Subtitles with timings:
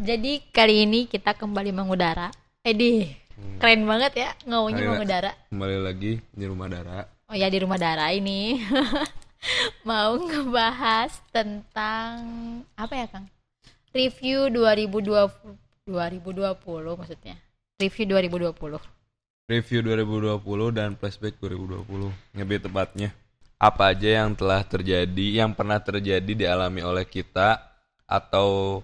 [0.00, 2.32] Jadi kali ini kita kembali mengudara.
[2.64, 3.04] Edi,
[3.60, 5.36] keren banget ya ngomongnya mengudara.
[5.52, 7.04] Kembali lagi di rumah Dara.
[7.28, 8.64] Oh ya di rumah Dara ini
[9.88, 12.16] mau ngebahas tentang
[12.80, 13.28] apa ya Kang?
[13.92, 17.36] Review 2020 2020 maksudnya.
[17.76, 18.80] Review 2020.
[19.52, 22.40] Review 2020 dan flashback 2020.
[22.40, 23.12] Lebih tepatnya.
[23.60, 27.68] Apa aja yang telah terjadi, yang pernah terjadi dialami oleh kita
[28.08, 28.80] atau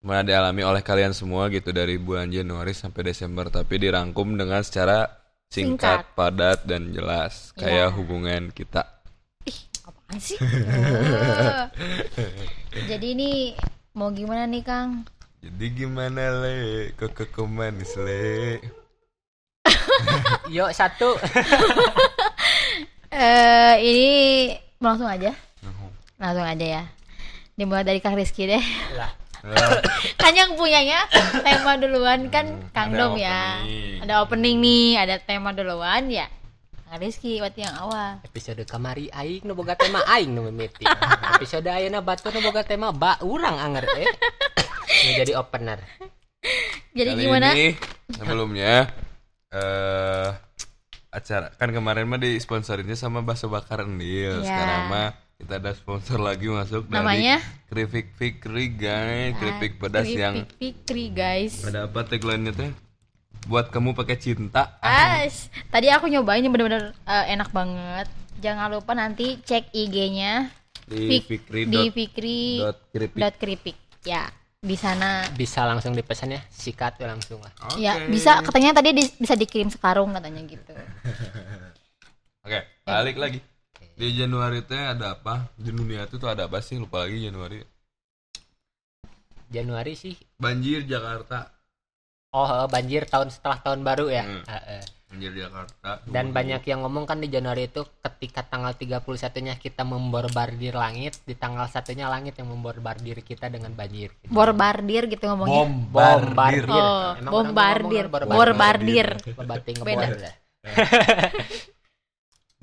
[0.00, 5.04] pernah dialami oleh kalian semua gitu dari bulan Januari sampai Desember tapi dirangkum dengan secara
[5.46, 6.16] singkat, Singkat.
[6.16, 7.60] padat dan jelas Iya.
[7.60, 8.82] kayak hubungan kita.
[9.44, 10.38] Ih, apaan sih?
[10.40, 11.64] Oh.
[12.90, 13.30] Jadi ini
[13.92, 15.04] mau gimana nih Kang?
[15.40, 16.56] Jadi gimana le?
[16.94, 18.56] Kok kok manis le?
[20.54, 21.12] Yuk satu.
[23.10, 24.10] Eh ini
[24.78, 25.34] langsung aja.
[26.14, 26.82] Langsung aja ya.
[27.52, 28.62] Dimulai dari Kang Rizky deh.
[28.94, 29.10] lah.
[30.22, 31.04] kan yang punyanya
[31.40, 32.46] tema duluan kan
[32.76, 33.60] Kang ada Dom ya.
[33.64, 33.98] opening.
[34.00, 36.26] Ada opening nih, ada tema duluan ya.
[36.90, 38.18] Kang Rizky waktu yang awal.
[38.26, 40.84] Episode kamari aing nu boga tema aing nu mimiti.
[41.38, 44.08] Episode ayeuna batur nu boga tema ba urang anger eh.
[45.06, 45.78] Nu jadi opener.
[46.90, 47.54] Jadi Kali gimana?
[47.54, 47.78] ini
[48.10, 48.90] sebelumnya
[49.54, 50.28] eh
[51.10, 54.42] acara kan kemarin mah disponsorinnya sama bakso bakar Endil.
[54.42, 54.50] Iya.
[54.50, 55.08] Sekarang mah
[55.40, 57.40] kita ada sponsor lagi masuk Namanya?
[57.40, 61.54] dari Keripik Fikri guys, keripik Ah, pedas keripik yang Fikri guys.
[61.62, 62.70] ada apa tagline-nya teh?
[63.42, 64.76] Buat kamu pakai cinta.
[64.78, 68.04] As, tadi aku nyobain bener-bener eh, enak banget.
[68.38, 70.48] Jangan lupa nanti cek IG-nya
[70.82, 73.16] Di Fik- Fikri di dot- Fikri dot keripik.
[73.16, 73.76] dot keripik.
[74.02, 77.52] Ya, di sana Bisa langsung dipesan ya, sikat langsung lah.
[77.66, 77.78] Oke.
[77.78, 80.72] ya bisa katanya tadi di- bisa dikirim sekarung katanya gitu.
[82.44, 83.40] Oke, balik lagi.
[84.00, 85.52] Di Januari teh ada apa?
[85.60, 86.80] Di dunia itu tuh ada apa sih?
[86.80, 87.60] Lupa lagi Januari.
[89.52, 91.52] Januari sih Banjir Jakarta.
[92.32, 94.24] Oh, heeh, banjir tahun setelah tahun baru ya.
[94.24, 94.40] Hmm.
[94.48, 94.82] Heeh.
[95.10, 96.00] Banjir Jakarta.
[96.08, 101.36] Dan banyak yang ngomong kan di Januari itu ketika tanggal 31-nya kita memborbardir langit, di
[101.36, 104.16] tanggal satunya langit yang memborbardir kita dengan banjir.
[104.22, 104.32] gitu.
[104.32, 105.60] Borbardir gitu ngomongnya.
[105.92, 106.64] Bombardir.
[106.72, 108.04] Oh, Emang bombardir.
[108.08, 109.08] ngomong Borbardir.
[109.36, 110.30] Bebating Beda.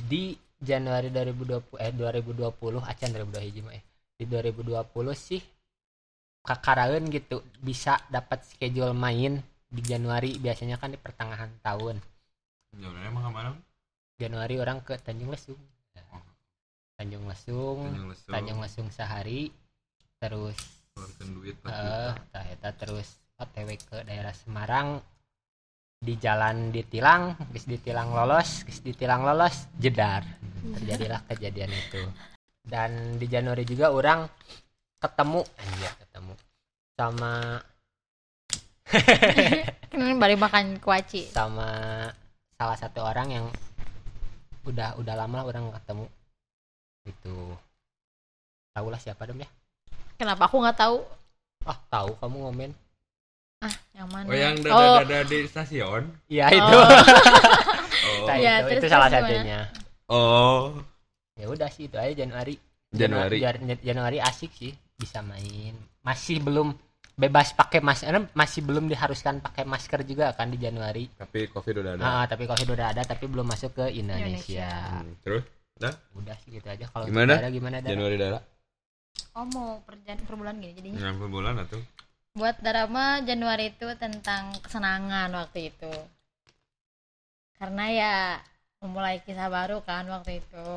[0.09, 3.83] di Januari 2020 eh 2020 acan 2020 hiji mah eh.
[4.17, 4.73] Di 2020
[5.13, 5.41] sih
[6.41, 11.99] kakaraeun gitu bisa dapat schedule main di Januari biasanya kan di pertengahan tahun.
[12.73, 13.49] Januari emang ke mana?
[14.17, 15.59] Januari orang ke Tanjung Lesung.
[16.97, 18.31] Tanjung Lesung, Tanjung Lesung.
[18.33, 19.53] Tanjung Lesung sehari
[20.17, 20.57] terus
[20.97, 22.17] Keluarkan duit uh,
[22.81, 24.97] terus OTW ke daerah Semarang
[25.97, 30.21] di jalan ditilang, geus ditilang lolos, geus ditilang lolos, jedar.
[30.77, 32.01] Terjadilah kejadian itu.
[32.61, 34.27] Dan di Januari juga orang
[34.99, 36.33] ketemu, anjir ketemu
[36.93, 37.33] sama
[39.91, 41.29] Kan baru makan kuaci.
[41.31, 41.67] sama
[42.57, 43.45] salah satu orang yang
[44.65, 46.05] udah udah lama lah orang ketemu
[47.05, 47.35] itu
[48.73, 49.49] tahu lah siapa dong ya
[50.17, 50.97] Kenapa aku nggak tahu?
[51.63, 52.71] ah tahu kamu ngomen
[53.59, 54.25] Ah, yang mana?
[54.25, 56.03] Oh yang Oh, dada-dada di stasiun.
[56.27, 56.85] ya itu Oh.
[58.07, 58.25] Oh.
[58.25, 59.25] Nah, Ya, itu, terus- itu salah gimana?
[59.25, 59.59] satunya
[60.07, 60.77] Oh.
[61.33, 62.55] ya udah sih itu aja Januari
[62.89, 63.37] Januari.
[63.37, 66.71] Jan- Januari asik sih bisa main masih belum
[67.13, 71.91] bebas pakai masker masih belum diharuskan pakai masker juga kan di Januari Tapi Covid udah
[71.93, 72.03] ada.
[72.03, 74.61] Ah, tapi covid udah ada tapi belum masuk ke Indonesia.
[74.61, 75.43] Indonesia, Hmm, Terus
[76.15, 77.33] udah sih gitu aja kalau Gimana?
[77.35, 77.89] Dara gimana Dara?
[77.91, 78.39] Januari Dara.
[79.33, 80.99] oh mau perjan per bulan gini jadinya.
[81.03, 81.81] Nyampe bulan atau?
[82.37, 85.89] Buat drama Januari itu tentang kesenangan waktu itu.
[87.57, 88.15] Karena ya
[88.77, 90.69] memulai kisah baru kan waktu itu.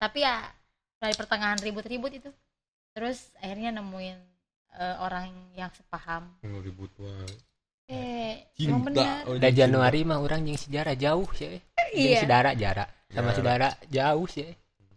[0.00, 0.48] Tapi ya
[0.96, 2.32] dari pertengahan ribut-ribut itu.
[2.96, 4.16] Terus akhirnya nemuin
[4.80, 6.32] eh, orang yang sepaham.
[6.40, 7.28] Yang ribut wae.
[7.88, 8.80] Eh, Cinta.
[8.88, 9.28] benar.
[9.28, 9.50] Udah.
[9.52, 11.60] Januari mah orang jeung sejarah jauh sih.
[11.92, 12.20] Jeung Iya.
[12.24, 13.36] saudara jarak sama Jarak.
[13.36, 14.48] saudara jauh sih.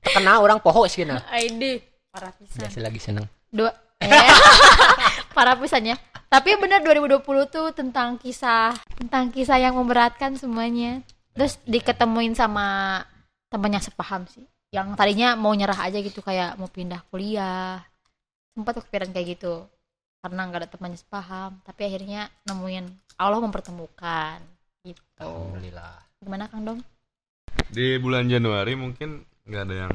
[0.03, 1.19] Kenal orang poho sih nah.
[1.35, 2.67] ID parah pisan.
[2.67, 3.27] Biasa lagi seneng.
[3.51, 4.07] Dua eh,
[5.31, 5.97] parah pisannya.
[6.31, 11.03] Tapi benar 2020 tuh tentang kisah tentang kisah yang memberatkan semuanya.
[11.35, 12.99] Terus diketemuin sama
[13.51, 14.47] temannya sepaham sih.
[14.71, 17.83] Yang tadinya mau nyerah aja gitu kayak mau pindah kuliah.
[18.55, 19.67] Sempat tuh kepikiran kayak gitu.
[20.23, 22.85] Karena nggak ada temannya sepaham, tapi akhirnya nemuin
[23.17, 24.39] Allah mempertemukan
[24.85, 25.01] gitu.
[25.17, 25.97] Alhamdulillah.
[26.21, 26.79] Gimana Kang Dom?
[27.73, 29.93] Di bulan Januari mungkin nggak ada yang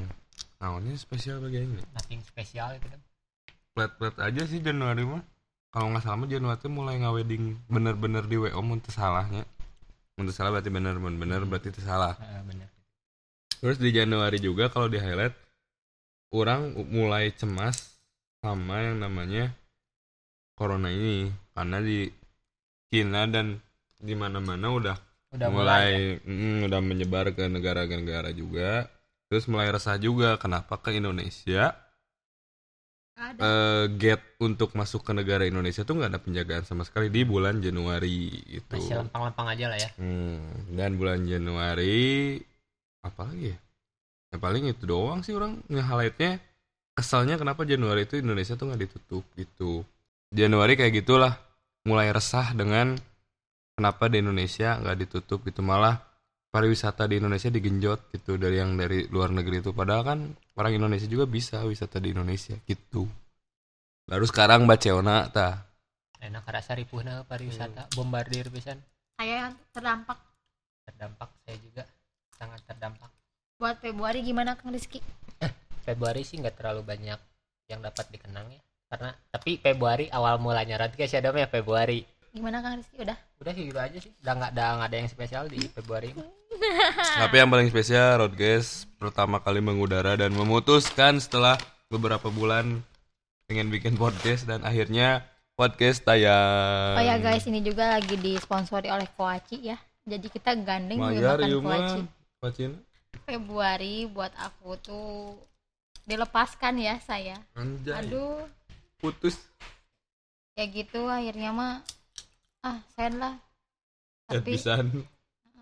[0.61, 1.81] naonnya spesial bagi ini.
[1.95, 3.01] Nothing spesial itu kan.
[3.77, 5.21] Plat-plat aja sih Januari mah.
[5.69, 9.45] Kalau nggak salah mah Januari tuh mulai ngaweding bener-bener di WO mun teu salahnya.
[10.17, 12.17] Mun teu salah berarti bener, bener berarti teu salah.
[12.17, 12.69] Heeh, bener.
[13.61, 15.37] Terus di Januari juga kalau di highlight
[16.33, 18.01] orang mulai cemas
[18.41, 19.53] sama yang namanya
[20.57, 22.09] corona ini karena di
[22.89, 23.61] Cina dan
[23.97, 24.97] di mana-mana udah,
[25.35, 28.87] udah mulai, mulai mm, udah menyebar ke negara-negara juga
[29.27, 31.75] terus mulai resah juga kenapa ke Indonesia
[33.17, 33.41] Ada.
[33.41, 37.65] eh, gate untuk masuk ke negara Indonesia tuh nggak ada penjagaan sama sekali di bulan
[37.65, 40.45] Januari itu masih lempang-lempang aja lah ya Hmm,
[40.77, 42.37] dan bulan Januari
[43.01, 43.59] apalagi ya?
[44.31, 46.45] Yang paling itu doang sih orang nge-highlightnya
[46.93, 49.81] kesalnya kenapa Januari itu Indonesia tuh nggak ditutup gitu.
[50.29, 51.41] Januari kayak gitulah
[51.87, 52.99] mulai resah dengan
[53.73, 56.03] kenapa di Indonesia nggak ditutup gitu malah
[56.51, 60.19] pariwisata di Indonesia digenjot gitu dari yang dari luar negeri itu padahal kan
[60.57, 63.05] orang Indonesia juga bisa wisata di Indonesia gitu.
[64.09, 65.63] Baru sekarang Baceona tah
[66.21, 68.81] enak rasa ripuhna pariwisata bombardir pisan.
[69.17, 70.19] Saya yang terdampak.
[70.89, 71.85] Terdampak saya juga
[72.35, 73.11] sangat terdampak.
[73.57, 75.01] Buat Februari gimana Kang Rizky?
[75.87, 77.21] Februari sih nggak terlalu banyak
[77.71, 78.61] yang dapat dikenang ya.
[78.87, 82.03] Karena tapi Februari awal mulanya nanti kayak shadow ya Februari
[82.37, 83.01] Gimana Kang Rizky?
[83.01, 83.17] Udah?
[83.41, 86.13] udah sih gitu aja sih udah nggak ada nggak ada yang spesial di Februari.
[87.25, 91.57] Tapi yang paling spesial Rodges pertama kali mengudara dan memutuskan setelah
[91.89, 92.85] beberapa bulan
[93.49, 95.25] pengen bikin podcast dan akhirnya
[95.57, 97.01] podcast tayang.
[97.01, 99.81] Oh ya guys, ini juga lagi disponsori oleh Koaci ya.
[100.05, 101.61] Jadi kita gandeng Mayar menggunakan ieu
[102.45, 102.65] Koaci.
[103.25, 105.41] Februari buat aku tuh
[106.05, 107.41] dilepaskan ya saya.
[107.57, 108.05] Anjay.
[108.05, 108.45] Aduh,
[109.01, 109.41] Putus.
[110.57, 111.85] ya gitu akhirnya mah
[112.67, 113.35] ah saya lah.
[114.27, 114.59] Tapi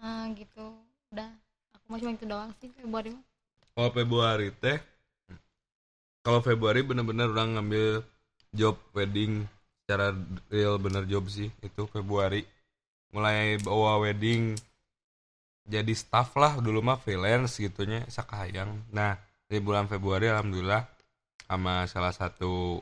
[0.00, 0.64] ah, gitu.
[1.12, 1.28] Udah,
[1.76, 3.24] aku mau cuma itu doang sih Februari mah.
[3.76, 4.78] Kalau Februari teh
[6.24, 8.00] kalau Februari bener-bener orang ngambil
[8.56, 9.44] job wedding
[9.84, 10.16] secara
[10.48, 12.48] real bener job sih itu Februari
[13.12, 14.56] mulai bawa wedding
[15.68, 20.88] jadi staff lah dulu mah freelance gitunya sakayang nah di bulan Februari alhamdulillah
[21.44, 22.80] sama salah satu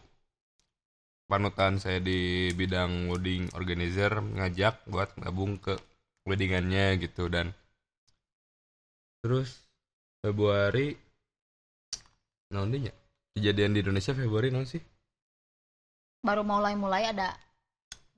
[1.33, 5.81] panutan saya di bidang wedding organizer ngajak buat gabung ke
[6.29, 7.57] weddingannya gitu dan
[9.25, 9.65] terus
[10.21, 10.93] Februari
[12.53, 12.93] naon dinya
[13.33, 14.85] kejadian di Indonesia Februari naon sih
[16.21, 17.33] Baru mulai-mulai ada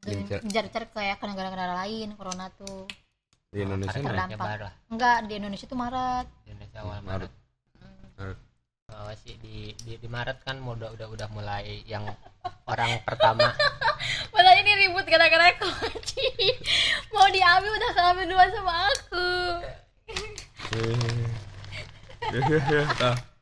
[0.02, 0.44] Gencar.
[0.44, 2.84] gencar kayak ke negara-negara lain corona tuh.
[3.54, 4.10] di Indonesia naon?
[4.10, 4.74] terdampak.
[4.90, 6.26] Enggak, di Indonesia tuh Maret.
[6.42, 7.30] di Indonesia awal Maret.
[7.30, 7.32] Maret
[8.18, 8.38] Maret.
[8.92, 12.04] Oh, sih di, di di Maret kan udah udah udah mulai yang
[12.64, 13.50] orang pertama
[14.34, 16.26] Padahal ini ribut gara-gara Koaci.
[17.14, 19.28] Mau diambil udah keambil duluan sama aku.
[23.00, 23.16] Ah,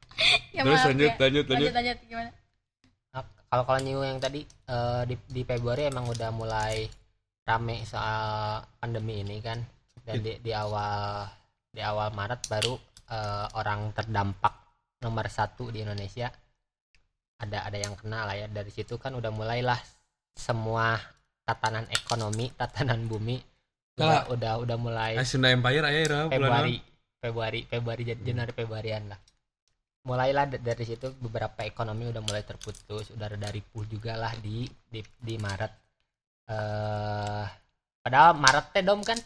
[0.52, 1.18] Ya, Terus maaf lanjut, ya.
[1.18, 1.66] lanjut, lanjut.
[1.72, 1.98] lanjut, lanjut.
[2.06, 2.30] Gimana?
[3.52, 6.86] Kalau kalau new yang tadi eh, di di Februari emang udah mulai
[7.42, 9.58] rame soal pandemi ini kan
[10.06, 11.26] dan di, di awal
[11.72, 12.76] di awal Maret baru
[13.10, 14.54] eh, orang terdampak
[15.02, 16.30] nomor satu di Indonesia
[17.42, 18.46] ada ada yang kena lah ya.
[18.46, 19.78] Dari situ kan udah mulailah
[20.32, 20.96] semua
[21.42, 23.42] tatanan ekonomi tatanan bumi.
[23.98, 24.32] Udah Kala.
[24.32, 26.76] udah udah mulai Sunda Empire ira bulan Februari
[27.20, 29.20] Februari Februari Jan- Januari Februarian lah.
[30.02, 35.04] Mulailah dari situ beberapa ekonomi udah mulai terputus udah reda ripuh juga lah di di,
[35.20, 35.72] di Maret.
[36.48, 37.44] Eh
[38.02, 39.20] padahal Maret teh dom kan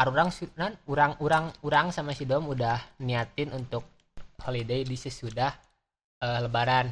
[0.00, 3.84] arurang nan urang urang urang sama si dom udah niatin untuk
[4.42, 5.52] holiday di sesudah
[6.24, 6.88] eh, lebaran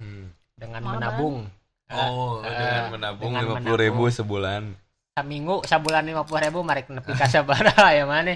[0.00, 0.32] Hmm.
[0.56, 1.36] dengan menabung
[1.90, 4.62] Oh, Eh, dengan eh, menabung lima puluh ribu sebulan.
[5.12, 8.32] seminggu sebulan lima puluh ribu mari nepi ka sabaraha ya mana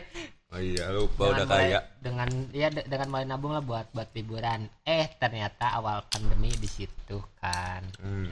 [0.51, 1.81] Oh iya, lupa udah Dengan mulai- kaya.
[1.99, 6.67] dengan ya de- dengan mulai nabung lah buat buat liburan eh ternyata awal pandemi di
[6.67, 8.31] situ kan Hmm.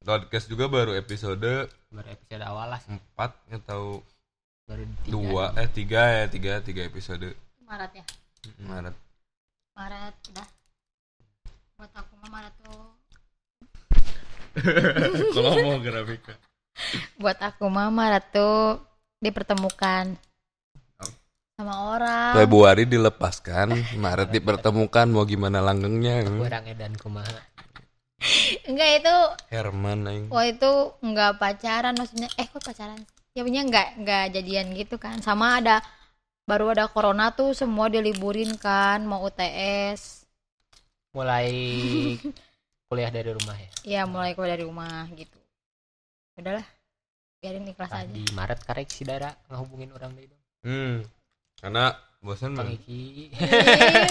[0.00, 3.98] Podcast juga baru episode baru episode awal lah 4 atau
[4.64, 5.58] baru tiga dua nih.
[5.58, 8.04] eh tiga ya tiga tiga episode Maret ya.
[8.60, 8.94] Maret.
[9.74, 10.46] Maret udah.
[11.76, 12.84] Buat aku mah Maret tuh.
[15.36, 16.34] Kalau mau grafika.
[17.20, 18.80] Buat aku mah Maret tuh
[19.20, 20.16] dipertemukan
[21.56, 22.32] sama orang.
[22.32, 26.24] Februari dilepaskan, Maret dipertemukan mau gimana langgengnya.
[26.24, 27.44] kurang edan kumaha
[28.64, 29.16] Enggak itu
[29.52, 30.26] Herman aing.
[30.32, 33.04] Wah itu nggak pacaran maksudnya eh kok pacaran
[33.36, 35.84] ya punya nggak nggak jadian gitu kan sama ada
[36.48, 40.25] baru ada corona tuh semua diliburin kan mau UTS
[41.16, 41.48] mulai
[42.86, 43.68] kuliah dari rumah ya?
[43.82, 45.38] Ya mulai keluar dari rumah gitu.
[46.36, 46.66] Udahlah
[47.36, 48.12] biarin ikhlas Nah, aja.
[48.12, 50.94] di Maret karek si Dara ngehubungin orang deh dong Hmm.
[51.56, 52.82] Karena bosan Bang banget.
[52.82, 53.00] Iki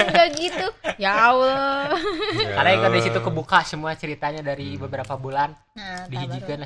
[0.01, 0.67] udah gitu.
[0.95, 1.91] Ya Allah.
[2.33, 2.55] Ya.
[2.55, 4.81] karena kan di situ kebuka semua ceritanya dari Hmm.
[4.81, 5.51] beberapa bulan.
[5.74, 6.63] Nah dihijikan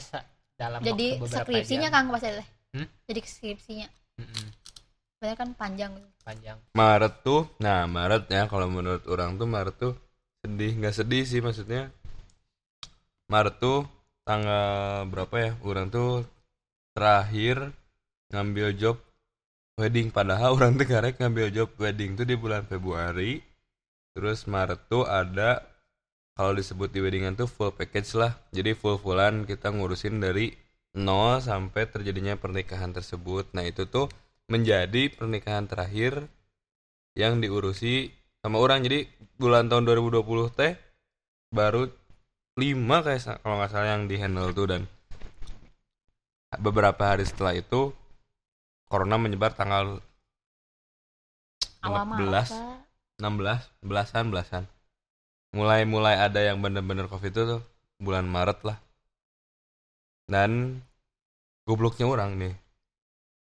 [0.56, 1.96] dalam jadi waktu beberapa skripsinya jam.
[1.98, 2.24] kang pas
[2.70, 2.86] Hmm?
[3.04, 3.88] jadi skripsinya?
[4.20, 4.46] Mm-mm,
[5.12, 5.92] Sebenarnya kan panjang.
[6.22, 6.58] Panjang.
[6.72, 9.94] Maret tuh, nah Maret ya kalau menurut orang tuh Maret tuh
[10.44, 11.92] sedih, nggak sedih sih maksudnya.
[13.30, 13.86] Maret tuh
[14.26, 15.52] tanggal berapa ya?
[15.62, 16.26] Orang tuh
[16.96, 17.76] terakhir
[18.34, 18.98] ngambil job
[19.78, 20.10] wedding.
[20.10, 23.44] Padahal orang tuh karek ngambil job wedding tuh di bulan Februari.
[24.16, 25.64] Terus Maret tuh ada
[26.34, 28.34] kalau disebut di weddingan tuh full package lah.
[28.56, 30.56] Jadi full fullan kita ngurusin dari
[30.98, 33.52] nol sampai terjadinya pernikahan tersebut.
[33.54, 34.10] Nah itu tuh
[34.50, 36.26] menjadi pernikahan terakhir
[37.14, 38.10] yang diurusi
[38.44, 38.84] sama orang.
[38.84, 40.24] Jadi bulan tahun 2020
[40.56, 40.74] teh
[41.52, 41.88] baru
[42.60, 44.68] lima kayak kalau nggak salah yang di handle tuh.
[44.68, 44.82] Dan
[46.60, 47.94] beberapa hari setelah itu
[48.90, 50.02] corona menyebar tanggal
[51.86, 54.64] awal Maret 16 16 belasan belasan.
[55.54, 57.62] Mulai mulai ada yang bener-bener covid itu tuh
[58.00, 58.78] bulan Maret lah.
[60.30, 60.82] Dan
[61.66, 62.54] gobloknya orang nih.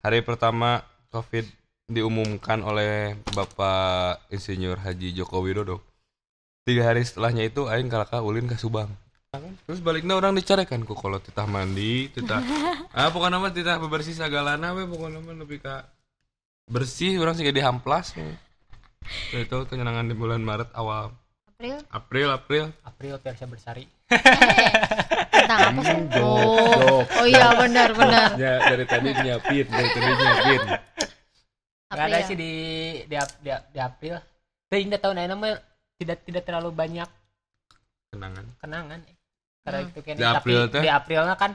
[0.03, 1.45] Hari pertama covid
[1.93, 5.85] diumumkan oleh Bapak Insinyur Haji Joko Widodo.
[6.65, 8.89] Tiga hari setelahnya itu aing kalaka ulin ke Subang.
[9.65, 12.37] Terus baliknya orang dicarekan ku kalau titah mandi titah
[12.97, 15.89] ah pokoknya mah titah bebersih sagalana we pokoknya mah lebih ka
[16.69, 18.29] bersih orang sih di hamplas we.
[19.33, 21.17] itu kenyangan di bulan Maret awal.
[21.57, 21.77] April?
[21.89, 22.63] April April.
[22.85, 23.89] April Persia Bersari.
[25.33, 25.97] Tentang apa sih?
[26.21, 27.01] Oh.
[27.01, 28.37] oh iya benar benar.
[28.37, 30.61] Ya dari tadi nyiapin dari tadi nyiapin
[31.93, 32.27] nggak ada April.
[32.29, 32.53] sih di
[33.05, 34.15] di, di, di April
[34.67, 35.53] tapi tahun ini mah
[36.01, 37.09] tidak tidak terlalu banyak
[38.09, 39.17] kenangan kenangan eh.
[39.63, 39.89] karena Hmm.
[39.89, 40.81] itu kan Di April tapi teh?
[40.83, 41.51] di Aprilnya kan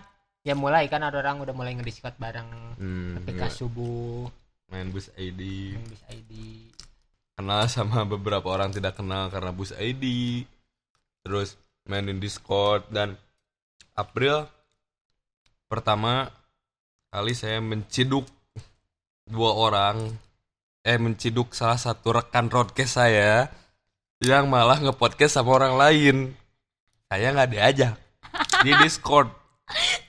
[0.47, 3.55] ya mulai kan ada orang udah mulai ngediskot bareng hmm, ketika iya.
[3.55, 4.31] subuh
[4.73, 5.41] main bus ID
[5.77, 6.33] yang bisa ID
[7.37, 10.45] kenal sama beberapa orang tidak kenal karena bus ID
[11.21, 13.19] terus mainin Discord dan
[13.93, 14.49] April
[15.69, 16.33] pertama
[17.13, 18.25] kali saya menciduk
[19.29, 20.09] dua orang
[20.89, 23.53] eh menciduk salah satu rekan podcast saya
[24.25, 26.17] yang malah ngepodcast sama orang lain.
[27.07, 27.95] Saya nggak diajak.
[28.65, 29.29] Di Discord.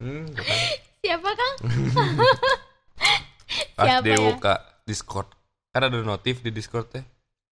[0.00, 0.32] Hmm,
[1.04, 1.54] siapa kang?
[3.76, 4.16] Pas Siapa ya?
[4.16, 4.54] dibuka
[4.88, 5.28] Discord.
[5.68, 7.04] Kan ada notif di Discord teh.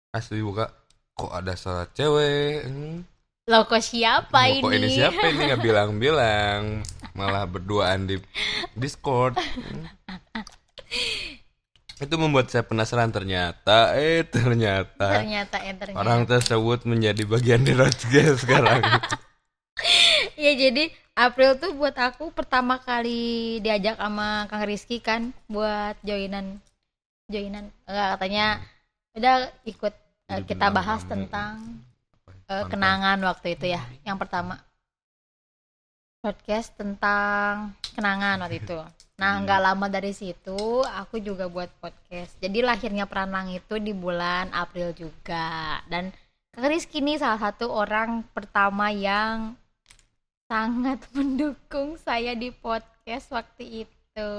[0.09, 0.73] Pas dibuka
[1.12, 2.64] kok ada suara cewek?
[2.64, 3.04] Hmm.
[3.49, 4.88] lo kok siapa Loh, ini kok ini?
[4.88, 5.42] siapa ini?
[5.45, 6.61] Nggak bilang-bilang.
[7.12, 8.16] Malah berduaan di
[8.73, 9.37] Discord.
[9.37, 9.85] Hmm.
[12.04, 15.99] itu membuat saya penasaran ternyata eh ternyata ternyata ya ternyata.
[15.99, 18.83] orang tersebut menjadi bagian di podcast sekarang.
[20.38, 26.62] Ya jadi April tuh buat aku pertama kali diajak sama Kang Rizky kan buat joinan
[27.26, 27.75] joinan.
[27.87, 28.47] Enggak, katanya
[29.18, 31.83] udah ikut eh, Jadi kita bahas tentang
[32.26, 32.71] eh, Mantan.
[32.71, 34.62] kenangan waktu itu ya yang pertama.
[36.23, 38.75] Podcast tentang kenangan waktu itu
[39.19, 39.43] nah Hmm.
[39.45, 42.39] nggak lama dari situ aku juga buat podcast.
[42.39, 45.83] Jadi lahirnya Pranang itu di bulan April juga.
[45.91, 46.15] Dan
[46.55, 49.59] Kak Rizky ini salah satu orang pertama yang
[50.47, 54.31] sangat mendukung saya di podcast waktu itu.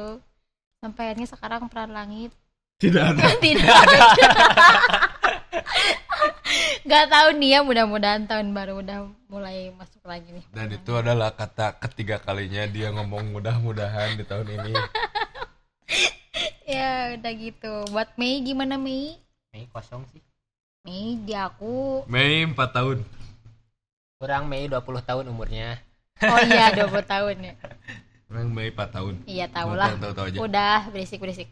[0.79, 2.31] Sampai akhirnya sekarang peran langit
[2.79, 3.23] tidak ada.
[3.43, 3.99] Tidak ada
[6.87, 8.99] nggak tahu nih ya mudah-mudahan tahun baru udah
[9.29, 10.45] mulai masuk lagi nih.
[10.51, 14.73] Dan itu adalah kata ketiga kalinya dia ngomong mudah-mudahan di tahun ini.
[16.69, 17.73] Ya udah gitu.
[17.89, 19.17] Buat Mei gimana Mei?
[19.49, 20.21] Mei kosong sih.
[20.85, 22.05] Mei di aku.
[22.05, 23.01] Mei 4 tahun.
[24.21, 25.81] Kurang Mei 20 tahun umurnya.
[26.21, 27.53] Oh iya 20 tahun ya.
[28.29, 29.13] Orang Mei 4 tahun.
[29.25, 29.97] Iya tahu lah.
[29.97, 30.37] aja.
[30.37, 31.49] Udah berisik berisik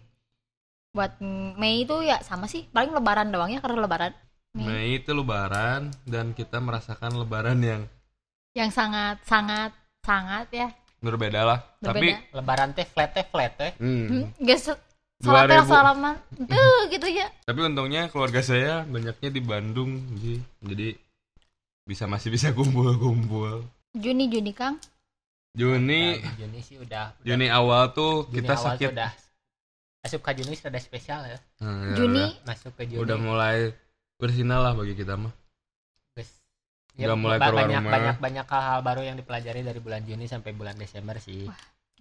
[0.93, 1.17] buat
[1.57, 2.69] Mei itu ya sama sih.
[2.69, 4.13] Paling lebaran doang ya karena lebaran
[4.57, 7.81] Mei Mei itu lebaran dan kita merasakan lebaran yang
[8.51, 9.71] yang sangat sangat
[10.01, 10.67] sangat ya.
[10.97, 11.59] Berbeda lah.
[11.77, 14.73] Tapi berbeda lebaran teh flat teh flat teh hmm, Hmm, gak se
[15.17, 15.65] salah 2000.
[15.65, 17.29] salaman tuh gitu ya.
[17.43, 20.33] Tapi untungnya keluarga saya banyaknya di Bandung jadi,
[20.63, 20.87] jadi
[21.83, 23.61] bisa masih bisa kumpul-kumpul.
[23.93, 24.77] Juni Juni Kang?
[25.53, 26.17] Juni.
[26.17, 28.89] Nah, Juni sih udah, udah Juni awal tuh Juni kita awal sakit.
[28.89, 29.11] tuh udah.
[29.99, 31.37] Masuk ke Juni sudah spesial ya.
[31.57, 32.25] Hmm, ya Juni?
[32.27, 32.45] udah.
[32.45, 33.01] masuk ke Juni.
[33.01, 33.57] udah mulai
[34.17, 35.33] bersinar lah bagi kita mah.
[36.97, 37.93] Udah mulai keluar banyak rumah.
[37.93, 41.45] banyak banyak hal-hal baru yang dipelajari dari bulan Juni sampai bulan Desember sih.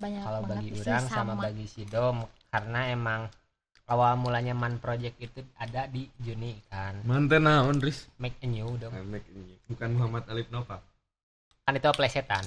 [0.00, 1.36] Banyak kalau bagi orang sama.
[1.36, 1.44] sama.
[1.44, 3.28] bagi si Dom karena emang
[3.92, 7.04] awal mulanya man project itu ada di Juni kan.
[7.04, 8.08] Manten naon Riz?
[8.16, 8.96] Make a new dong.
[9.68, 10.80] Bukan Muhammad Alif Nova.
[11.68, 12.44] Kan itu plesetan.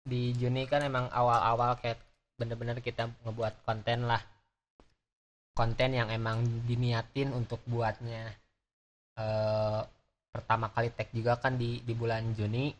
[0.00, 2.00] Di Juni kan emang awal-awal kayak
[2.40, 4.24] bener-bener kita ngebuat konten lah
[5.54, 8.32] konten yang emang diniatin untuk buatnya
[9.18, 9.80] eh
[10.30, 12.70] pertama kali tag juga kan di di bulan Juni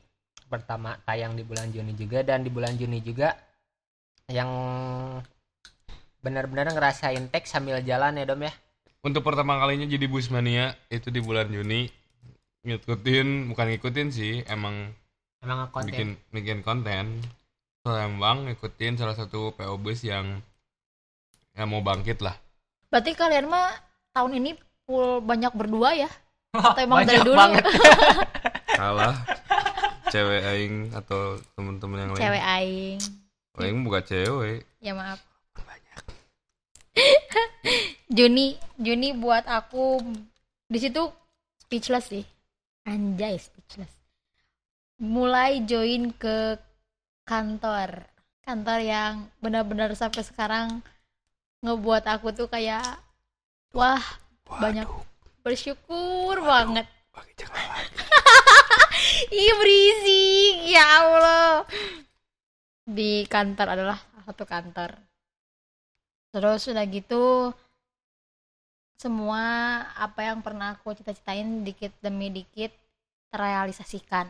[0.47, 3.35] pertama tayang di bulan Juni juga dan di bulan Juni juga
[4.31, 4.51] yang
[6.23, 8.55] benar-benar ngerasain tag sambil jalan ya dom ya.
[9.01, 11.91] Untuk pertama kalinya jadi Busmania itu di bulan Juni.
[12.61, 14.93] Ngikutin bukan ngikutin sih emang
[15.41, 17.25] emang konten bikin bikin konten.
[17.81, 20.45] Palembang ngikutin salah satu PO bus yang
[21.57, 22.37] yang mau bangkit lah
[22.91, 23.71] Berarti kalian mah
[24.13, 26.11] tahun ini full banyak berdua ya?
[26.59, 27.39] Atau emang dari banyak dulu?
[27.39, 27.65] banget
[28.81, 29.15] salah
[30.11, 32.99] cewek aing atau temen-temen yang lain Cewek aing.
[33.63, 35.23] aing bukan cewek Ya maaf.
[38.17, 40.03] Juni, Juni buat aku
[40.67, 41.07] di situ
[41.61, 42.25] speechless sih.
[42.87, 43.93] Anjay speechless.
[45.01, 46.59] Mulai join ke
[47.25, 48.11] kantor.
[48.43, 50.83] Kantor yang benar-benar sampai sekarang
[51.61, 52.85] ngebuat aku tuh kayak
[53.77, 54.01] wah
[54.49, 54.89] banyak
[55.45, 56.89] bersyukur banget.
[59.31, 61.69] Ih berisik ya Allah.
[62.89, 64.97] Di kantor adalah satu kantor.
[66.31, 67.53] Terus udah gitu
[69.01, 69.43] semua
[69.97, 72.73] apa yang pernah aku cita-citain dikit demi dikit
[73.33, 74.29] terrealisasikan.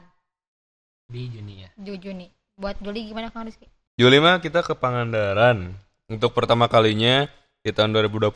[1.10, 2.30] di Juni ya Ju Juni.
[2.54, 3.66] Buat Juli gimana Kang Rizky?
[3.98, 5.74] Juli mah kita ke Pangandaran
[6.10, 7.30] untuk pertama kalinya
[7.62, 8.34] di tahun 2020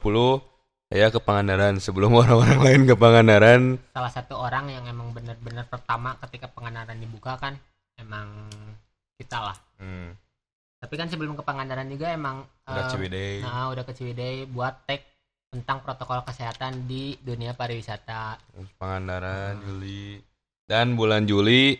[0.94, 1.82] saya ke Pangandaran.
[1.82, 3.62] Sebelum orang-orang lain ke Pangandaran.
[3.90, 7.58] Salah satu orang yang emang benar-benar pertama ketika pengandaran dibuka kan
[7.98, 8.30] emang
[9.18, 9.58] kita lah.
[9.82, 10.14] Hmm,
[10.78, 13.34] tapi kan sebelum ke Pangandaran juga emang udah eh, Ciwidey.
[13.42, 15.02] nah udah ke Ciwidey buat tag
[15.50, 18.38] tentang protokol kesehatan di dunia pariwisata.
[18.78, 20.18] Pangandaran Juli.
[20.66, 21.78] Dan bulan Juli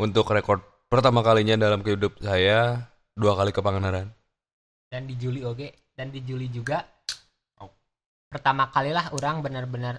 [0.00, 4.08] untuk rekor pertama kalinya dalam kehidupan saya dua kali ke Pangandaran
[4.94, 5.90] dan di Juli oke.
[5.90, 6.86] Dan di Juli juga
[7.58, 7.70] Oh.
[8.30, 9.98] pertama kalilah orang benar-benar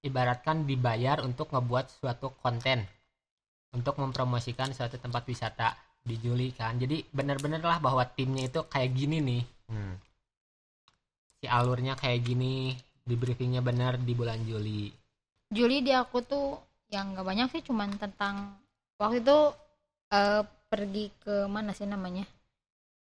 [0.00, 2.80] ibaratkan dibayar untuk ngebuat suatu konten.
[3.76, 6.80] Untuk mempromosikan suatu tempat wisata di Juli kan.
[6.80, 9.44] Jadi benar-benar lah bahwa timnya itu kayak gini nih.
[9.68, 9.94] Hmm.
[11.36, 12.72] si alurnya kayak gini
[13.04, 14.88] di briefingnya benar di bulan Juli.
[15.52, 16.56] Juli di aku tuh
[16.88, 18.56] yang nggak banyak sih cuman tentang
[18.96, 19.38] waktu itu
[20.16, 20.42] eh,
[20.72, 22.24] pergi ke mana sih namanya?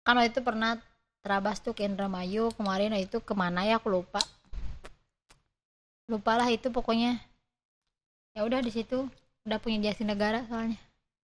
[0.02, 0.80] Kan waktu itu pernah
[1.26, 4.22] terabas tuh ke Indramayu kemarin itu ke mana ya aku lupa.
[6.06, 7.18] Lupa lah itu pokoknya.
[8.38, 9.10] Ya udah di situ
[9.50, 10.78] udah punya jasa negara soalnya.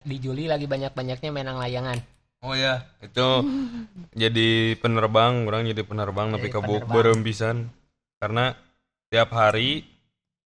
[0.03, 2.03] Di Juli lagi banyak-banyaknya menang layangan.
[2.43, 3.47] Oh ya itu
[4.27, 7.71] jadi penerbang orang jadi penerbang tapi kebuk berembisan
[8.19, 8.59] karena
[9.15, 9.87] tiap hari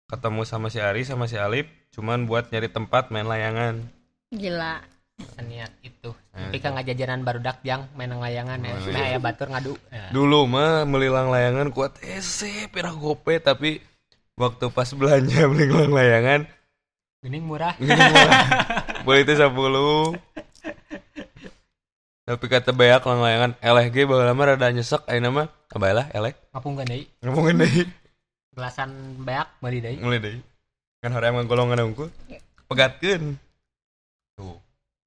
[0.09, 3.85] ketemu sama si Ari sama si Alip cuman buat nyari tempat main layangan.
[4.33, 6.11] Gila seniat itu.
[6.35, 8.73] Eh, tapi kan jajanan baru dak yang menang layangan ya.
[8.75, 9.15] Oh, nah iya.
[9.15, 9.75] ya batur ngadu.
[9.91, 10.11] Ya.
[10.17, 11.99] dulu mah melilang layangan kuat.
[12.03, 13.39] Ese pirah gope.
[13.39, 13.79] Tapi
[14.35, 16.47] waktu pas belanja melilang layangan
[17.25, 17.73] Gening murah.
[17.81, 18.45] Gini murah.
[19.09, 19.49] boleh itu 10
[22.25, 25.49] tapi kata beak lang layangan eleh ge baheula lama rada nyesek ayeuna mah.
[25.69, 26.33] Abalah eleh.
[26.57, 27.05] Ngapungkeun deui.
[27.21, 27.85] Ngomongin deui.
[28.57, 30.01] Gelasan beak beli deui.
[30.01, 30.41] Mulai deui.
[31.05, 32.09] Kan hoream golongan unggul
[32.65, 33.37] pegatkeun.
[33.37, 33.44] tuh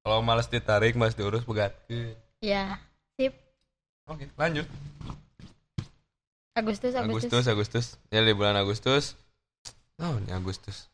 [0.08, 2.80] kalau males ditarik males diurus pegatkeun ya
[3.20, 3.36] sip.
[4.08, 4.64] Oke lanjut.
[6.56, 7.44] Agustus Agustus, Agustus.
[7.52, 7.86] Agustus.
[8.08, 9.20] Ya di bulan Agustus.
[10.00, 10.88] Oh ini Agustus.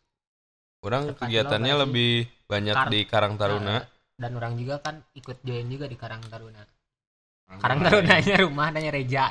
[0.83, 3.81] Orang kegiatannya lebih banyak Kar- di Karang Taruna.
[3.81, 3.83] Nah,
[4.19, 6.67] dan orang juga kan ikut join juga di Karang Taruna.
[7.63, 9.31] Karang Tarunanya rumah adanya Reja.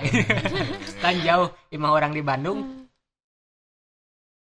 [1.04, 2.83] Kan jauh lima orang di Bandung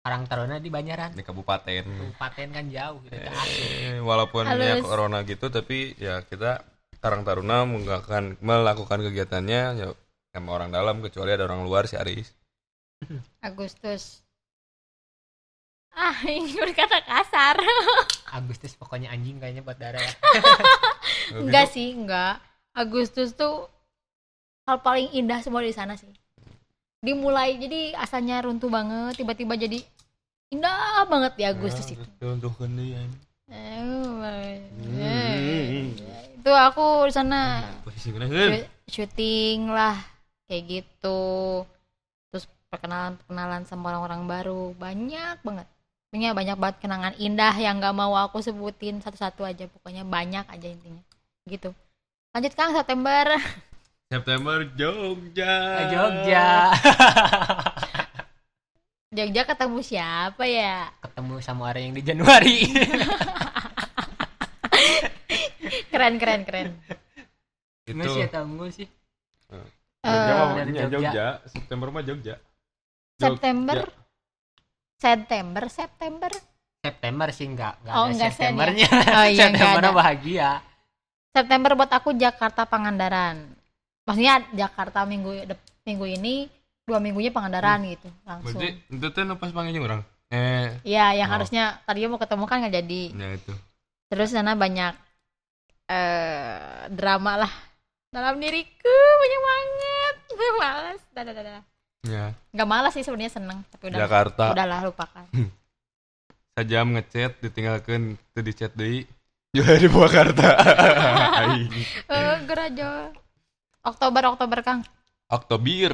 [0.02, 1.14] Karang Taruna di Banyaran.
[1.14, 1.86] Di kabupaten.
[1.86, 3.18] Kabupaten kan jauh gitu.
[3.22, 4.86] Eh, walaupun ya Halus.
[4.86, 6.66] corona gitu tapi ya kita
[6.98, 9.88] Karang Taruna melakukan melakukan kegiatannya ya
[10.34, 12.34] sama orang dalam kecuali ada orang luar si Aris.
[13.46, 14.26] Agustus.
[15.94, 17.62] Ah ini berkata kasar.
[18.38, 20.14] Agustus pokoknya anjing kayaknya buat darah ya.
[21.38, 22.42] Enggak sih enggak.
[22.74, 23.70] Agustus tuh
[24.66, 26.10] hal paling indah semua di sana sih
[27.02, 29.82] dimulai jadi asalnya runtuh banget tiba-tiba jadi
[30.54, 32.06] indah banget di Agustus itu.
[32.22, 33.10] untuk kendian
[33.52, 34.64] Eh,
[36.40, 37.68] itu aku di sana
[38.88, 40.00] syuting lah
[40.48, 41.20] kayak gitu.
[42.32, 45.68] Terus perkenalan perkenalan sama orang-orang baru banyak banget.
[46.12, 50.68] Punya banyak banget kenangan indah yang nggak mau aku sebutin satu-satu aja pokoknya banyak aja
[50.72, 51.04] intinya.
[51.44, 51.76] Gitu.
[52.32, 53.36] Lanjut kang September
[54.12, 55.56] September Jogja.
[55.56, 56.48] Ke Jogja.
[59.16, 60.92] Jogja ketemu siapa ya?
[61.00, 62.58] Ketemu sama orang yang di Januari.
[65.88, 66.68] Keren keren keren.
[67.88, 67.92] Itu.
[67.94, 68.88] Nggak sih atau enggak sih?
[70.02, 70.88] Jogja Eh, Jogja.
[70.90, 71.26] Jogja.
[71.46, 72.36] September mah Jogja.
[73.16, 73.96] September Jogja.
[75.00, 75.64] September?
[75.72, 76.32] September
[76.84, 77.28] September?
[77.32, 78.32] Sih enggak enggak Oh, ada enggak, ya?
[78.34, 78.88] Septembernya.
[78.90, 79.92] Oh, iya, enggak September ada.
[79.94, 80.50] bahagia.
[81.32, 83.61] September buat aku Jakarta Pangandaran.
[84.04, 85.46] Maksudnya Jakarta minggu
[85.82, 86.50] minggu ini
[86.82, 88.58] dua minggunya Pangandaran gitu langsung.
[88.58, 91.34] berarti itu tuh pas panggilnya orang Eh, Iya, yang Oh.
[91.36, 93.02] harusnya tadinya mau ketemu kan nggak jadi.
[93.12, 93.54] ya itu.
[94.08, 94.96] Terus sana banyak
[95.86, 96.56] eh
[96.90, 97.54] drama lah
[98.10, 100.16] dalam diriku banyak banget.
[100.62, 101.02] Malas.
[101.12, 101.64] Dah, dah, dah.
[102.02, 104.46] Ya, Nggak malas sih sebenarnya seneng, tapi udah Jakarta.
[104.52, 105.26] udahlah lupakan.
[106.52, 109.06] Sajam ngechat ditinggalkan teu di chat deui.
[109.56, 110.48] Juga di Purwakarta.
[111.44, 111.70] Aing.
[112.08, 112.92] Eh, gerajo.
[113.82, 114.82] Oktober Oktober Kang.
[115.32, 115.94] Oktober.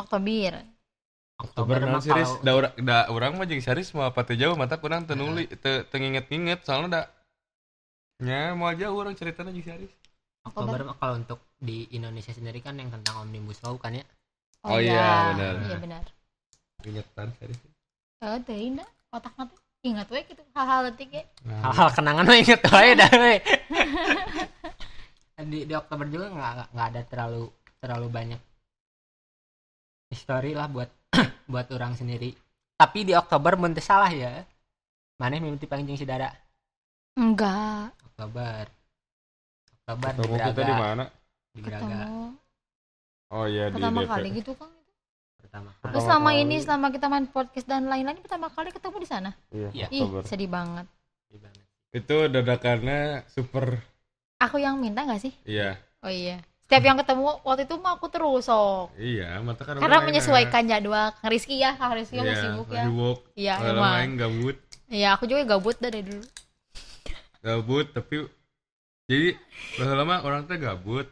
[0.00, 0.52] Oktober.
[1.42, 2.30] Oktober naon series?
[2.40, 5.50] Da urang da urang mah jeung series mah apa teu jauh mata kurang teu nuli
[5.60, 7.02] teu teu nginget-nginget soalnya da
[8.22, 9.92] nya mau aja orang ceritanya jeung series.
[10.46, 14.06] Oktober mah kalau untuk di Indonesia sendiri kan yang tentang omnibus law kan ya
[14.62, 15.54] Oh iya, benar.
[15.58, 16.04] Iya benar.
[16.86, 17.58] Ingetan series.
[18.22, 19.58] Eh, teuing da otak mati.
[19.82, 21.26] Ingat we gitu hal-hal detik ya.
[21.42, 23.34] Nah, hal-hal kenangan mah inget wae dah we.
[25.42, 27.44] di di Oktober juga nggak nggak ada terlalu
[27.76, 28.40] terlalu banyak
[30.08, 30.90] histori lah buat
[31.50, 32.32] buat orang sendiri
[32.74, 34.42] tapi di Oktober teu salah ya
[35.16, 36.28] mana mimpi panjang si dara
[37.12, 37.92] Enggak.
[38.02, 38.64] Oktober
[39.76, 41.04] Oktober di ketemu kita di Braga mana?
[41.50, 42.24] di Braga Ketemu
[43.30, 44.08] Oh iya di pertama DP.
[44.08, 44.72] kali gitu Kang.
[45.34, 46.42] pertama Terus Pertama selama kali.
[46.42, 49.30] ini selama kita main podcast dan lain-lain pertama kali ketemu di sana.
[49.48, 49.86] Iya, Iya.
[49.88, 50.22] Ih, Oktober.
[50.24, 50.86] sedih banget.
[51.26, 53.80] kali banget Itu dadakannya super
[54.42, 55.32] Aku yang minta gak sih?
[55.46, 55.78] iya.
[56.02, 56.42] Oh iya.
[56.66, 58.90] Setiap yang ketemu waktu itu mah aku terus sok.
[58.96, 62.24] Iya, mata kan Karena menyesuaikan jadwal Kang Rizky ya, Kang Rizky enak.
[62.24, 62.84] mau Iya, sibuk ya.
[62.88, 63.18] sibuk.
[63.36, 63.92] Iya emang.
[63.92, 64.56] main gabut,
[64.88, 66.24] Iya aku juga gabut dari dulu.
[67.42, 68.24] gabut tapi
[69.06, 69.36] jadi
[69.78, 71.06] lama orang teh gabut,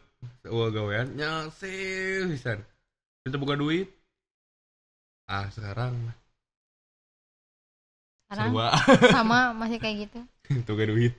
[0.49, 2.59] uang gawean nyasih pisan.
[3.21, 3.85] Kita buka duit.
[5.29, 5.93] Ah, sekarang
[8.25, 8.67] Sekarang serba
[9.13, 10.19] sama masih kayak gitu.
[10.65, 11.13] tuh gak duit.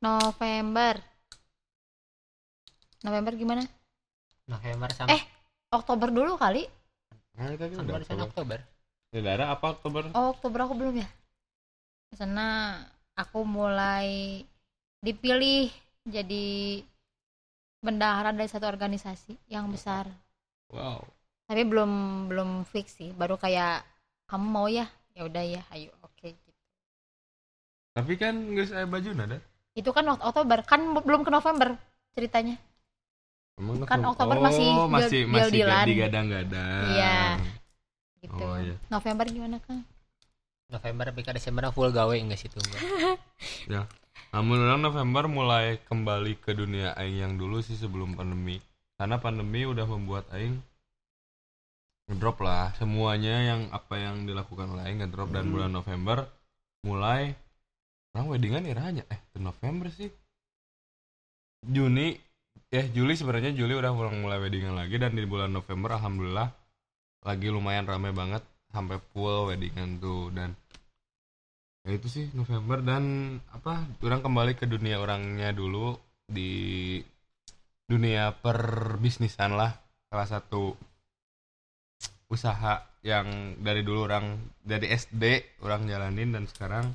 [0.00, 0.96] November.
[3.04, 3.62] November gimana?
[4.48, 5.22] November sampai Eh,
[5.72, 6.64] Oktober dulu kali.
[7.36, 8.58] Nah, tadi kan udah barusan Oktober.
[8.60, 8.60] Oktober
[9.20, 10.02] daerah apa Oktober?
[10.16, 11.08] Oh, Oktober aku belum ya.
[12.10, 12.76] Di sana
[13.14, 14.40] aku mulai
[15.00, 15.68] dipilih
[16.04, 16.80] jadi
[17.80, 20.08] bendahara dari satu organisasi yang besar.
[20.72, 21.04] Wow.
[21.48, 21.90] Tapi belum
[22.28, 23.10] belum fix sih.
[23.12, 23.84] Baru kayak
[24.28, 24.86] kamu mau ya?
[25.16, 26.50] Ya udah ya, ayo oke gitu.
[27.96, 29.38] Tapi kan nggak saya baju nada.
[29.74, 31.78] Itu kan waktu Oktober, kan belum ke November
[32.14, 32.58] ceritanya.
[33.60, 35.84] Emang Kan November- Oktober oh, masih masih deal- masih deal-dealan.
[35.86, 36.84] digadang-gadang.
[36.90, 37.18] Iya.
[38.20, 38.42] Gitu.
[38.42, 38.76] Oh, iya.
[38.88, 39.80] November gimana, Kang?
[40.70, 43.90] November tapi ke Desember full gawe enggak situ enggak
[44.30, 48.62] Namun orang November mulai kembali ke dunia aing yang dulu sih sebelum pandemi.
[48.94, 50.62] Karena pandemi udah membuat aing
[52.06, 56.26] ngedrop lah semuanya yang apa yang dilakukan oleh aing ngedrop dan bulan November
[56.82, 57.34] mulai
[58.14, 60.10] orang weddingan iranya eh November sih?
[61.60, 62.16] Juni
[62.70, 66.48] eh Juli sebenarnya Juli udah mulai mulai weddingan lagi dan di bulan November alhamdulillah
[67.26, 70.54] lagi lumayan ramai banget sampai full weddingan tuh dan
[71.82, 75.98] ya itu sih November dan apa orang kembali ke dunia orangnya dulu
[76.30, 76.96] di
[77.90, 79.74] dunia perbisnisan lah
[80.06, 80.78] salah satu
[82.30, 86.94] usaha yang dari dulu orang dari SD orang jalanin dan sekarang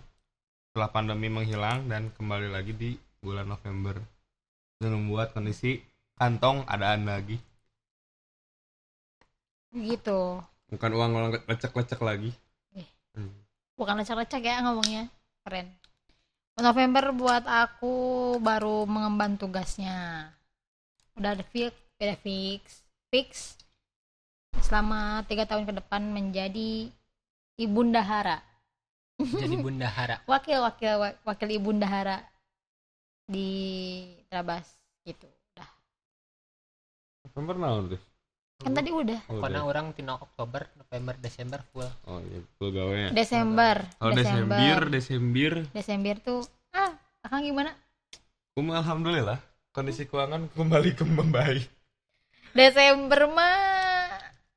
[0.76, 3.96] setelah pandemi menghilang dan kembali lagi di bulan November.
[4.76, 5.80] Dan membuat kondisi
[6.20, 7.40] kantong adaan lagi.
[9.72, 10.44] Gitu.
[10.68, 12.36] bukan uang uang lecek-lecek lagi.
[12.76, 12.84] Eh.
[13.16, 13.32] Hmm.
[13.80, 15.08] bukan lecek-lecek ya ngomongnya.
[15.48, 15.72] Keren.
[16.60, 17.96] November buat aku
[18.44, 20.28] baru mengemban tugasnya.
[21.16, 21.72] Udah ada fix
[22.04, 22.84] udah fix.
[23.08, 23.56] Fix
[24.60, 26.92] selama tiga tahun ke depan menjadi
[27.56, 28.44] ibundahara
[29.20, 30.22] jadi bundahara.
[30.32, 32.24] Wakil wakil wa- wakil ibundahara
[33.26, 33.50] di
[34.28, 34.68] Trabas
[35.08, 35.26] gitu.
[35.56, 35.70] Udah.
[37.26, 38.02] November naon tuh
[38.64, 39.20] kan tadi udah.
[39.28, 39.70] Oh, karena udah.
[39.70, 41.90] orang tino Oktober November Desember full.
[42.08, 45.54] Oh iya full gawe Desember kalau Desember Desember.
[45.76, 46.16] Desember.
[46.24, 47.76] Tuh ah akang gimana?
[48.56, 49.44] Um, alhamdulillah
[49.76, 51.68] kondisi keuangan kembali ke membaik.
[52.56, 54.08] Desember mah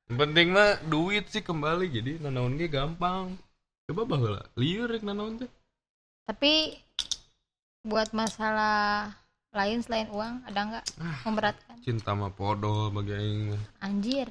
[0.09, 3.35] penting mah duit sih kembali jadi nanaon ge gampang.
[3.89, 5.51] Coba baheula lieur rek nanaon teh.
[6.29, 6.77] tapi
[7.81, 9.09] buat masalah
[9.57, 10.85] lain selain uang ada nggak
[11.25, 13.63] memberatkan Cinta mah podo bagi aing mah.
[13.81, 14.29] anjir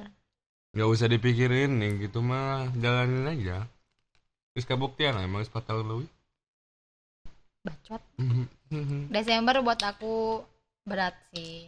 [0.77, 3.65] Gak usah dipikirin yang gitu mah jalanin aja.
[4.53, 6.09] Terus kabuktian lah emang geus 4 tahun leuwih.
[7.65, 8.01] bacot
[9.09, 10.45] Desember buat aku
[10.85, 11.65] berat sih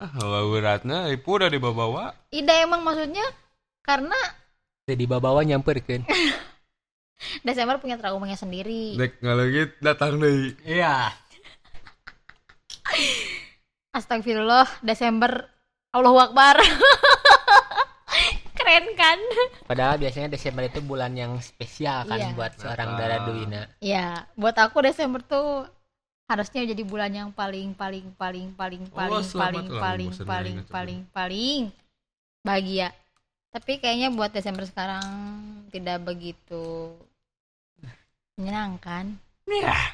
[0.00, 2.16] ah, kalau beratnya ipu udah dibawa-bawa.
[2.32, 3.22] ide emang maksudnya
[3.84, 4.16] karena
[4.88, 6.02] jadi bawa nyamperkeun
[7.40, 10.52] Desember punya traumanya sendiri Dek ngalengit datang deui.
[10.62, 11.10] iya
[13.92, 15.48] Astagfirullah Desember
[15.92, 16.56] Allahu Akbar
[18.56, 19.18] keren kan
[19.64, 22.32] padahal biasanya Desember itu bulan yang spesial kan Iya.
[22.32, 23.00] buat seorang Natal.
[23.00, 25.66] Dara Duwina Ya, buat aku Desember tuh
[26.26, 30.72] harusnya jadi bulan yang paling paling paling paling paling selamat paling paling paling main itu.
[30.72, 31.62] paling paling
[32.40, 32.88] bahagia.
[33.52, 35.04] Tapi kayaknya buat Desember sekarang
[35.68, 36.96] tidak begitu
[38.40, 39.20] menyenangkan.
[39.44, 39.92] Ya.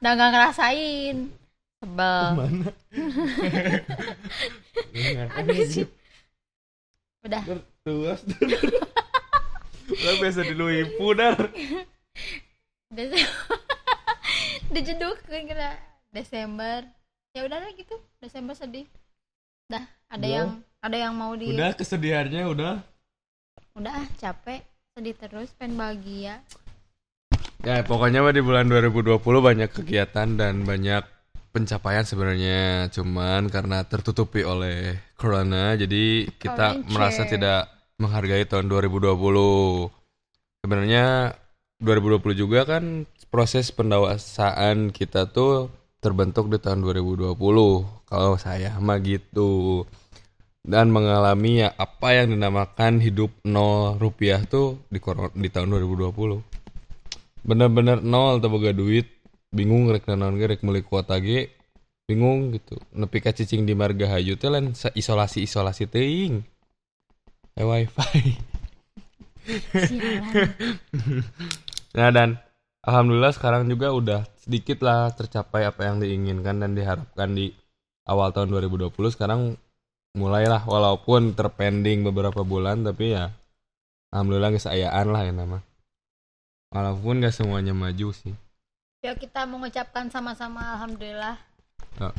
[0.00, 1.28] Udah gak ngerasain.
[1.76, 2.24] Sebel.
[5.36, 5.84] Aduh sih.
[7.20, 7.44] Udah.
[7.84, 8.24] Tuas.
[9.86, 11.52] Lah biasa di lu ipu dar.
[12.88, 13.60] Desember.
[14.72, 15.76] Dijedukin kira
[16.16, 16.80] Desember.
[17.36, 18.00] Ya udah lah gitu.
[18.24, 18.88] Desember sedih.
[19.66, 20.30] Dah, ada Udah.
[20.30, 20.48] yang
[20.78, 22.74] ada yang mau di Udah kesedihannya udah.
[23.76, 24.62] udah ah, capek
[24.96, 26.40] sedih terus pengen bahagia
[27.60, 31.02] Ya pokoknya di bulan 2020 banyak kegiatan dan banyak
[31.50, 39.16] pencapaian sebenarnya cuman karena tertutupi oleh corona jadi kita merasa tidak menghargai tahun 2020
[40.62, 41.32] sebenarnya
[41.80, 47.34] 2020 juga kan proses pendewasaan kita tuh terbentuk di tahun 2020
[48.06, 49.84] kalau saya mah gitu.
[50.66, 54.98] Dan mengalami ya apa yang dinamakan hidup nol rupiah tuh di
[55.38, 56.42] di tahun 2020
[57.46, 59.06] bener-bener nol atau boga duit.
[59.54, 61.54] Bingung rek naon ge rek meuli kuota ge.
[62.10, 62.74] Bingung gitu.
[62.92, 66.42] Nepi ka cicing di margahayu teh lain isolasi isolasi teuing.
[67.54, 68.34] Eh wifi.
[71.96, 72.36] Nah dan
[72.86, 77.50] alhamdulillah sekarang juga udah sedikit lah tercapai apa yang diinginkan dan diharapkan di
[78.06, 79.58] awal tahun 2020 sekarang
[80.16, 83.34] mulailah walaupun terpending beberapa bulan tapi ya
[84.14, 85.58] alhamdulillah kesayaan lah ya nama.
[86.72, 88.34] Walaupun gak semuanya maju sih.
[89.04, 91.36] Yuk kita mengucapkan sama-sama alhamdulillah.
[92.00, 92.10] Ya.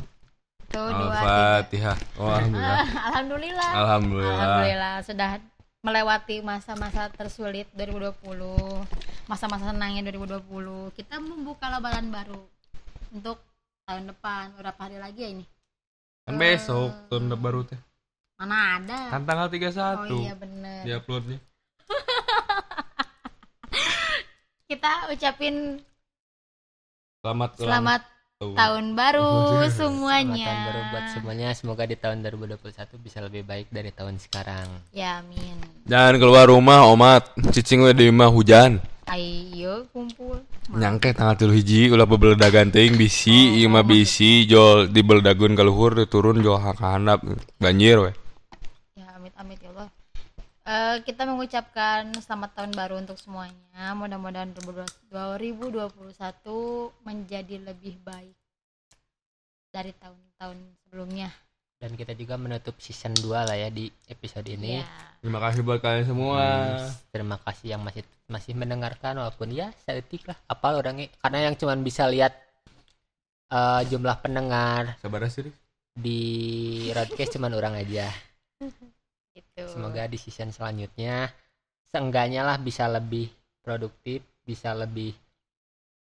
[0.68, 2.76] tuh Al-Fatihah oh alhamdulillah.
[2.76, 3.70] Ah, alhamdulillah.
[3.72, 4.36] Alhamdulillah.
[4.36, 5.30] Alhamdulillah sudah
[5.82, 8.18] melewati masa-masa tersulit 2020
[9.30, 12.42] masa-masa senangnya 2020 kita membuka lembaran baru
[13.12, 13.38] untuk
[13.88, 14.52] tahun depan.
[14.60, 15.44] Berapa hari lagi ya ini?
[16.28, 17.80] Kan besok tahun baru teh.
[18.36, 18.98] Mana ada?
[19.12, 20.80] Kan tanggal 31 oh iya bener.
[20.84, 21.38] Di uploadnya.
[24.68, 25.80] Kita ucapin
[27.24, 28.02] selamat ulang selamat
[28.38, 28.54] tahun.
[28.54, 30.46] tahun baru Selamat semuanya.
[30.46, 31.48] tahun baru buat semuanya.
[31.58, 34.66] Semoga di tahun 2021 bisa lebih baik dari tahun sekarang.
[34.94, 35.58] Ya amin.
[35.90, 37.34] Jangan keluar rumah omat.
[37.50, 38.78] Cicing we di mah hujan.
[39.10, 40.38] Ayo kumpul.
[40.70, 45.64] Nyangke tanggal tilu hiji ulah bebeledagan teuing bisi ieu mah bisi jol di beledagun ka
[45.66, 47.24] luhur turun jol ka handap.
[47.58, 48.12] Banjir we
[48.94, 49.88] ya amit amit ya Allah
[50.68, 53.96] Eh, kita mengucapkan selamat tahun baru untuk semuanya.
[53.96, 58.36] Mudah-mudahan 2021 menjadi lebih baik
[59.72, 61.32] dari tahun-tahun sebelumnya.
[61.80, 64.76] Dan kita juga menutup season 2 lah ya di episode ini.
[64.76, 64.84] Ya
[65.24, 66.44] terima kasih buat kalian semua.
[67.16, 70.36] Terima kasih yang masih masih mendengarkan walaupun ya sedetik lah.
[70.52, 71.08] Apal orangnya.
[71.24, 72.36] Karena yang cuman bisa lihat
[73.48, 75.48] eh, jumlah pendengar sabar sih
[75.96, 76.20] di
[76.92, 78.12] broadcast cuman orang aja
[79.38, 79.62] gitu.
[79.70, 81.30] Semoga di season selanjutnya
[81.88, 83.30] seenggaknya lah bisa lebih
[83.62, 85.14] produktif bisa lebih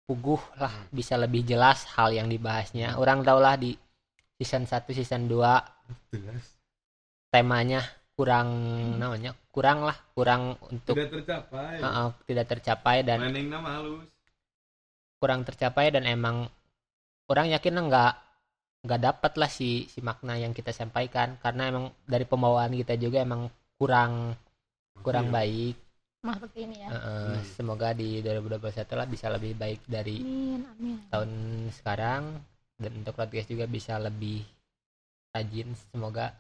[0.05, 2.99] puguh lah bisa lebih jelas hal yang dibahasnya.
[2.99, 3.79] Orang tau lah di
[4.41, 5.39] season 1 season 2
[7.31, 7.85] temanya
[8.19, 8.49] kurang
[8.99, 11.79] namanya kurang lah kurang untuk tidak tercapai.
[11.79, 13.21] Heeh, tidak tercapai dan
[15.21, 16.49] kurang tercapai dan emang
[17.29, 18.13] orang yakin nggak
[18.81, 21.37] nggak dapat lah si si makna yang kita sampaikan.
[21.39, 24.33] Karena emang dari pembawaan kita juga emang kurang
[25.01, 25.35] kurang Iya.
[25.35, 25.77] baik.
[26.21, 26.89] Makhluk ini ya.
[26.93, 27.45] Heeh, Hmm.
[27.57, 30.97] semoga di 2021 lah bisa lebih baik dari amin amin.
[31.09, 31.31] tahun
[31.73, 32.23] sekarang.
[32.77, 34.41] Dan untuk podcast juga bisa lebih
[35.33, 35.73] rajin.
[35.93, 36.33] Semoga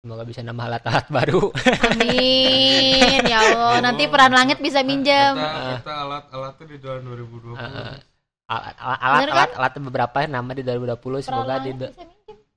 [0.00, 1.48] semoga bisa nambah alat-alat baru.
[1.92, 3.80] Amin ya Allah.
[3.80, 5.36] Nanti peran langit bisa minjem.
[5.36, 7.88] Kita, kita alat alatnya di tahun 2020 Heeh.
[7.92, 8.04] alat
[8.44, 9.28] alat alat, kan?
[9.32, 11.88] alat, alat beberapa nama di 2020 peran semoga di bisa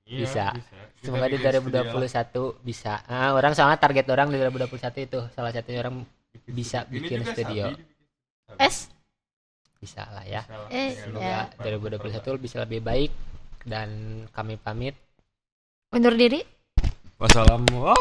[0.07, 0.45] Iya, bisa.
[0.55, 2.93] Kita Semoga di bikin studio 2021 bisa.
[3.11, 6.07] Ah, orang soalnya target orang di 2021 itu salah satunya orang
[6.47, 7.75] bisa Ini bikin studio.
[8.55, 8.87] Es
[9.83, 10.47] bisa lah ya.
[10.47, 10.69] Bisa lah.
[10.71, 11.99] Eh, Semoga ya.
[11.99, 13.11] 2021 bisa lebih baik
[13.67, 13.89] dan
[14.31, 14.95] kami pamit.
[15.91, 16.43] undur diri
[17.19, 17.91] Wassalamu.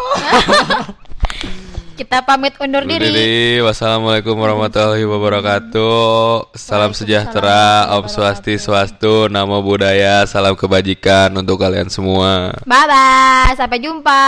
[1.96, 3.64] Kita pamit undur Undur diri diri.
[3.64, 6.52] Wassalamualaikum warahmatullahi wabarakatuh.
[6.52, 12.52] Salam sejahtera, Om Swasti Swastu, Namo Buddhaya, salam kebajikan untuk kalian semua.
[12.68, 14.20] bye bye sampai jumpa